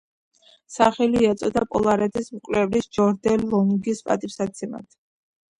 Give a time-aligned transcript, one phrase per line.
[0.75, 4.91] სახელი ეწოდა პოლარეთის მკვლევრის ჯორჯ დე ლონგის პატივსაცემად.